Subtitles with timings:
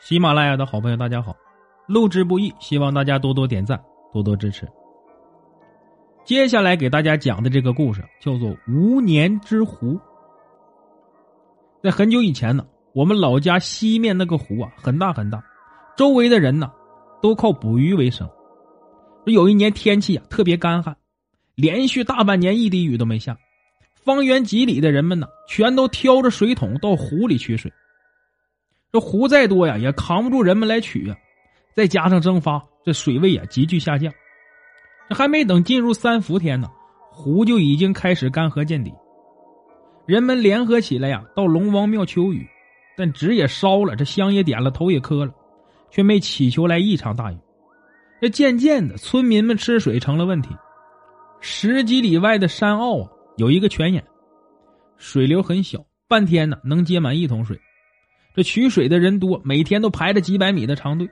[0.00, 1.36] 喜马拉雅的好朋友，大家好！
[1.88, 3.82] 录制不易，希望大家多多点赞，
[4.12, 4.66] 多多支持。
[6.24, 9.94] 接下来给大家讲的这个故事叫做《无年之湖》。
[11.82, 15.42] 在很久以前呢，我们老家西面那个湖啊，很大很大，
[15.96, 16.70] 周围的人呢
[17.20, 18.28] 都靠捕鱼为生。
[19.24, 20.96] 有一年天气啊特别干旱，
[21.56, 23.36] 连续大半年一滴雨都没下，
[24.04, 27.70] 方圆几里的人们呢全都挑着水桶到湖里取水。
[28.92, 31.16] 这湖再多呀，也扛不住人们来取呀。
[31.74, 34.12] 再加上蒸发，这水位也急剧下降。
[35.08, 36.68] 这还没等进入三伏天呢，
[37.10, 38.92] 湖就已经开始干涸见底。
[40.06, 42.48] 人们联合起来呀，到龙王庙求雨，
[42.96, 45.32] 但纸也烧了，这香也点了，头也磕了，
[45.90, 47.36] 却没祈求来一场大雨。
[48.20, 50.48] 这渐渐的，村民们吃水成了问题。
[51.40, 54.02] 十几里外的山坳啊，有一个泉眼，
[54.96, 57.60] 水流很小，半天呢能接满一桶水。
[58.38, 61.10] 这取水的人多，每天都排着几百米的长队。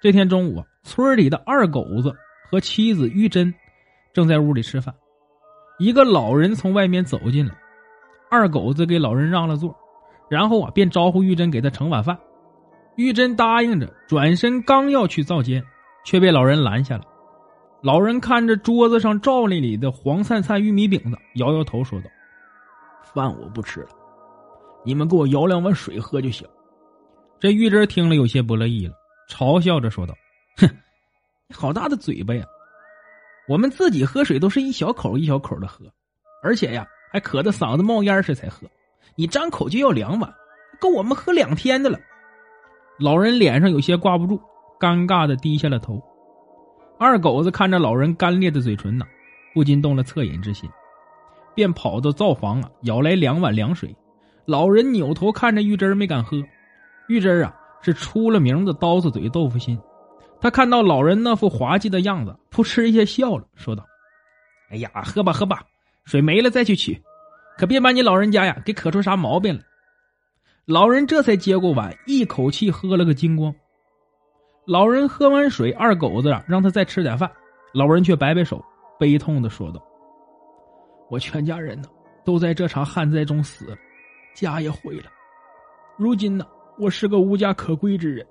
[0.00, 2.10] 这天中午，村里的二狗子
[2.50, 3.52] 和妻子玉珍
[4.14, 4.94] 正在屋里吃饭，
[5.78, 7.54] 一个老人从外面走进来，
[8.30, 9.76] 二狗子给老人让了座，
[10.30, 12.18] 然后啊便招呼玉珍给他盛碗饭。
[12.94, 15.62] 玉珍答应着，转身刚要去灶间，
[16.02, 17.04] 却被老人拦下了。
[17.82, 22.08] 老人看着桌子上罩里里的黄灿灿玉米饼子，摇摇头说道
[23.12, 23.88] ：“饭我不吃了。”
[24.86, 26.46] 你们给我舀两碗水喝就行。
[27.40, 28.94] 这玉珍听了有些不乐意了，
[29.28, 30.14] 嘲笑着说道
[30.56, 30.66] ：“哼，
[31.48, 32.46] 你好大的嘴巴呀！
[33.48, 35.84] 我们自己喝水都是一小口一小口的喝，
[36.40, 38.64] 而且呀还渴得嗓子冒烟时才喝。
[39.16, 40.32] 你张口就要两碗，
[40.80, 41.98] 够我们喝两天的了。”
[43.00, 44.40] 老人脸上有些挂不住，
[44.78, 46.00] 尴尬的低下了头。
[46.96, 49.04] 二狗子看着老人干裂的嘴唇呢，
[49.52, 50.70] 不禁动了恻隐之心，
[51.56, 53.94] 便跑到灶房啊，舀来两碗凉水。
[54.46, 56.42] 老人扭头看着玉珍没敢喝。
[57.08, 59.78] 玉珍啊，是出了名的刀子嘴豆腐心。
[60.40, 63.84] 他看到老人那副滑稽的样子，扑哧一下笑了，说道
[64.70, 65.64] ：“哎呀，喝吧喝吧，
[66.04, 67.00] 水没了再去取，
[67.56, 69.60] 可别把你老人家呀给渴出啥毛病来。”
[70.66, 73.54] 老人这才接过碗，一口气喝了个精光。
[74.66, 77.30] 老人喝完水，二狗子啊让他再吃点饭，
[77.72, 78.62] 老人却摆摆手，
[78.98, 79.80] 悲痛的说道
[81.08, 81.88] ：“我全家人呢，
[82.24, 83.76] 都在这场旱灾中死了。”
[84.36, 85.10] 家也毁了，
[85.96, 86.46] 如今呢，
[86.78, 88.24] 我是个无家可归之人。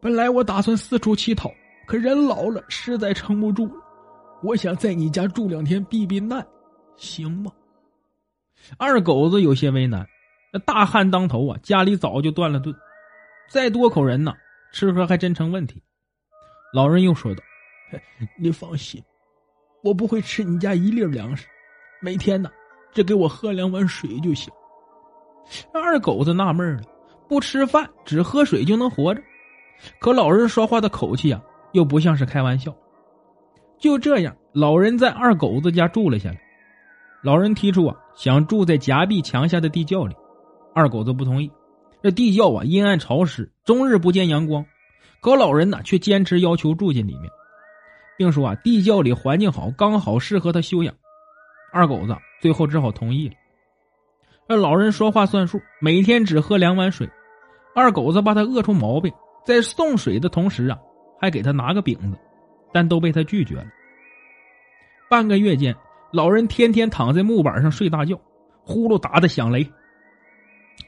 [0.00, 1.52] 本来我打算四处乞讨，
[1.84, 3.74] 可人老了，实在撑不住了。
[4.40, 6.46] 我想在你家住两天避避难，
[6.96, 7.50] 行吗？
[8.78, 10.06] 二狗子有些为难。
[10.52, 12.72] 那大旱当头啊，家里早就断了顿，
[13.50, 14.32] 再多口人呢，
[14.72, 15.82] 吃喝还真成问题。
[16.72, 17.42] 老人又说道
[18.38, 19.02] ：“你放心，
[19.82, 21.48] 我不会吃你家一粒粮食，
[22.00, 22.48] 每天呢，
[22.92, 24.52] 只给我喝两碗水就行。”
[25.72, 26.82] 二狗子纳闷了，
[27.28, 29.22] 不吃饭只喝水就能活着？
[29.98, 32.74] 可老人说话的口气啊，又不像是开玩笑。
[33.78, 36.40] 就这样，老人在二狗子家住了下来。
[37.22, 40.14] 老人提出啊，想住在夹壁墙下的地窖里，
[40.74, 41.50] 二狗子不同意。
[42.02, 44.64] 这地窖啊，阴暗潮湿，终日不见阳光。
[45.20, 47.30] 可老人呢，却坚持要求住进里面，
[48.16, 50.94] 并说啊，地窖里环境好，刚好适合他休养。
[51.72, 53.34] 二狗子最后只好同意了。
[54.50, 57.08] 这老人说话算数，每天只喝两碗水。
[57.72, 59.12] 二狗子怕他饿出毛病，
[59.46, 60.76] 在送水的同时啊，
[61.20, 62.18] 还给他拿个饼子，
[62.72, 63.66] 但都被他拒绝了。
[65.08, 65.72] 半个月间，
[66.10, 68.20] 老人天天躺在木板上睡大觉，
[68.64, 69.64] 呼噜打的响雷。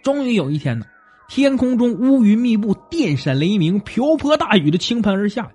[0.02, 0.84] 终于有一天呢，
[1.28, 5.48] 天空中乌云密布，电闪雷鸣，瓢泼大雨的倾盆而下。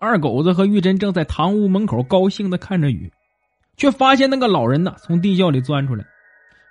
[0.00, 3.12] 二狗子和玉珍正在堂屋门口高兴的看着雨，
[3.76, 6.04] 却发现那个老人呢从地窖里钻出来。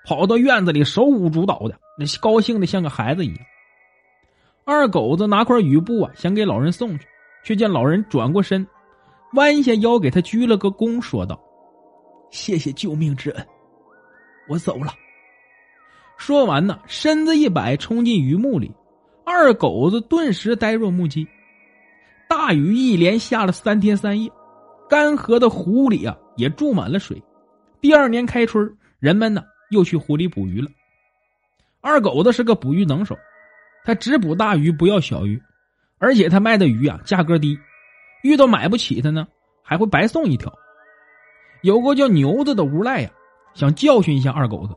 [0.07, 3.38] 跑到院子里，手舞足蹈的，那高兴的像个孩子一样。
[4.63, 7.06] 二狗子拿块雨布啊，想给老人送去，
[7.44, 8.65] 却见老人转过身，
[9.33, 11.38] 弯下腰给他鞠了个躬，说道
[12.31, 13.45] ：“谢谢救命之恩，
[14.48, 14.94] 我走了。”
[16.15, 18.71] 说完呢，身子一摆，冲进雨幕里。
[19.25, 21.27] 二狗子顿时呆若木鸡。
[22.30, 24.31] 大雨一连下了三天三夜，
[24.89, 27.21] 干涸的湖里啊，也注满了水。
[27.81, 29.44] 第二年开春，人们呢。
[29.69, 30.69] 又去湖里捕鱼了。
[31.81, 33.18] 二狗子是个捕鱼能手，
[33.84, 35.42] 他只捕大鱼，不要小鱼，
[36.00, 37.58] 而且他卖的鱼啊价格低，
[38.24, 39.28] 遇到买不起的呢，
[39.64, 40.54] 还会白送一条。
[41.62, 43.10] 有个叫牛子的无赖呀，
[43.54, 44.75] 想教训一下二狗子。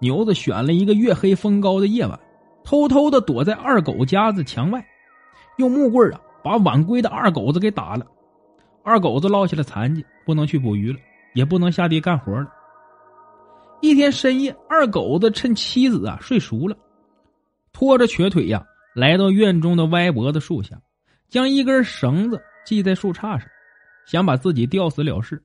[0.00, 2.20] 牛子选了一个月黑风高的夜晚，
[2.64, 4.86] 偷偷的躲在二狗家的墙外，
[5.56, 8.06] 用木棍啊把晚归的二狗子给打了。
[8.84, 10.98] 二狗子落下了残疾，不能去捕鱼了，
[11.34, 12.46] 也不能下地干活了。
[13.80, 16.76] 一天深夜，二狗子趁妻子啊睡熟了，
[17.72, 18.64] 拖着瘸腿呀
[18.94, 20.76] 来到院中的歪脖子树下，
[21.28, 23.48] 将一根绳子系在树杈上，
[24.06, 25.42] 想把自己吊死了事。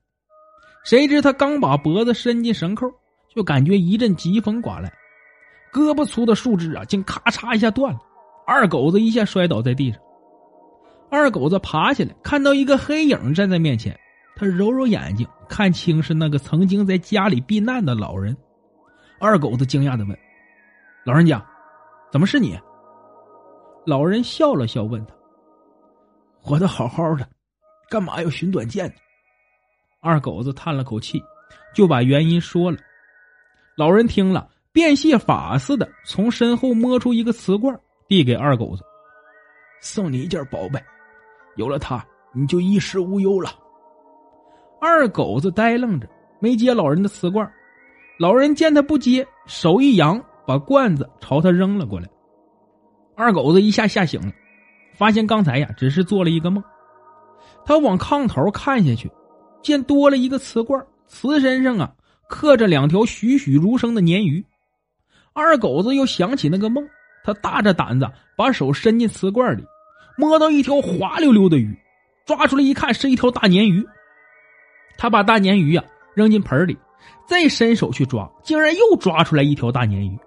[0.84, 2.86] 谁知他刚把脖子伸进绳扣，
[3.34, 4.92] 就感觉一阵疾风刮来，
[5.72, 8.00] 胳膊粗的树枝啊，竟咔嚓一下断了，
[8.46, 10.00] 二狗子一下摔倒在地上。
[11.10, 13.96] 二狗子爬起来，看到一个黑影站在面前，
[14.34, 18.36] 他揉揉眼睛，看清是那个曾经在家里避难的老人。
[19.20, 20.18] 二狗子惊讶的问
[21.04, 21.44] ：“老人家，
[22.10, 22.58] 怎么是你？”
[23.86, 25.14] 老人笑了笑，问他
[26.40, 27.28] ：“活得好好的，
[27.88, 28.94] 干嘛要寻短见呢？”
[30.00, 31.22] 二狗子叹了口气，
[31.74, 32.78] 就把原因说了。
[33.76, 38.82] 老人听了，变戏法似的从身后摸出一个瓷罐，递给二狗子
[39.80, 40.82] ：“送你一件宝贝，
[41.56, 43.50] 有了它，你就衣食无忧了。”
[44.84, 46.08] 二狗子呆愣着，
[46.40, 47.48] 没接老人的瓷罐。
[48.18, 52.08] 老人见他不接，手一扬，把罐子朝他扔了过来。
[53.14, 54.32] 二狗子一下吓醒了，
[54.92, 56.60] 发现刚才呀只是做了一个梦。
[57.64, 59.08] 他往炕头看下去，
[59.62, 61.92] 见多了一个瓷罐，瓷身上啊
[62.28, 64.44] 刻着两条栩栩如生的鲶鱼。
[65.32, 66.84] 二狗子又想起那个梦，
[67.22, 69.64] 他大着胆子把手伸进瓷罐里，
[70.18, 71.72] 摸到一条滑溜溜的鱼，
[72.26, 73.86] 抓出来一看是一条大鲶鱼。
[74.96, 75.84] 他把大鲶鱼呀
[76.14, 76.76] 扔进盆里，
[77.26, 80.18] 再伸手去抓，竟然又抓出来一条大鲶鱼。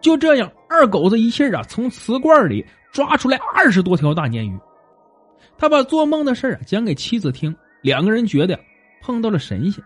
[0.00, 4.58] 就这样，二狗子一气啊，从瓷罐里抓出来二十多条大鲶鱼。
[5.58, 8.58] 他把做梦的事啊讲给妻子听，两个人觉得
[9.02, 9.82] 碰到了神仙。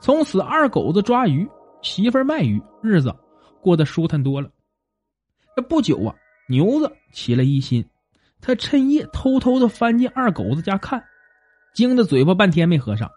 [0.00, 1.48] 从此，二狗子抓鱼，
[1.80, 3.14] 媳妇卖鱼，日子
[3.62, 4.50] 过得舒坦多了。
[5.56, 6.14] 这不久啊，
[6.48, 7.82] 牛子起了疑心，
[8.42, 11.02] 他趁夜偷偷的翻进二狗子家看，
[11.74, 13.10] 惊得嘴巴半天没合上。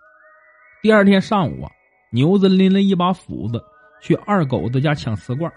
[0.82, 1.72] 第二天上午啊，
[2.12, 3.60] 牛子拎了一把斧子
[4.02, 5.52] 去二狗子家抢瓷罐。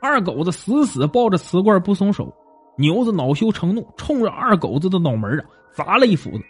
[0.00, 2.34] 二狗子死死抱着瓷罐不松手，
[2.76, 6.44] 牛子恼羞成怒，冲着二狗子的脑门啊砸了一斧子，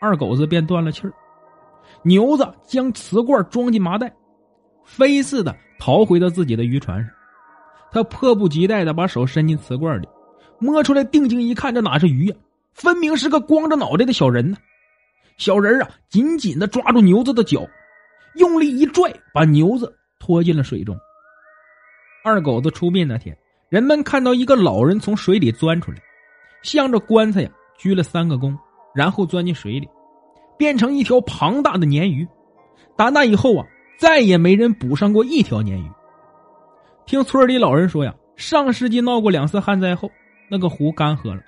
[0.00, 1.12] 二狗子便断了气儿。
[2.02, 4.12] 牛子将瓷罐装进麻袋，
[4.84, 7.10] 飞似的逃回到自己的渔船上。
[7.92, 10.08] 他迫不及待的把手伸进瓷罐里，
[10.58, 12.36] 摸出来定睛一看，这哪是鱼呀？
[12.72, 14.56] 分明是个光着脑袋的小人呢！
[15.38, 17.64] 小人啊，紧紧的抓住牛子的脚，
[18.34, 20.96] 用力一拽，把牛子拖进了水中。
[22.24, 23.36] 二狗子出殡那天，
[23.68, 25.98] 人们看到一个老人从水里钻出来，
[26.62, 28.54] 向着棺材呀鞠了三个躬，
[28.92, 29.88] 然后钻进水里，
[30.58, 32.26] 变成一条庞大的鲶鱼。
[32.96, 33.64] 打那以后啊，
[33.96, 35.88] 再也没人捕上过一条鲶鱼。
[37.06, 40.10] 听村里老人说呀，上世纪闹过两次旱灾后，
[40.50, 41.40] 那个湖干涸了，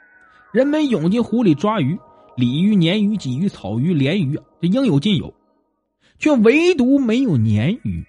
[0.52, 1.98] 人们涌进湖里抓鱼，
[2.40, 5.34] 鲤鱼、鲶鱼、鲫鱼、草鱼、鲢鱼，这应有尽有，
[6.18, 8.02] 却唯独没有鲶鱼。